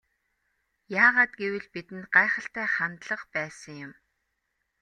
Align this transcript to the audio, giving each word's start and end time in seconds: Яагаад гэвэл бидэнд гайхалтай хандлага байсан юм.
Яагаад 1.03 1.31
гэвэл 1.41 1.67
бидэнд 1.73 2.05
гайхалтай 2.15 2.67
хандлага 2.75 3.25
байсан 3.35 3.73
юм. 3.85 3.91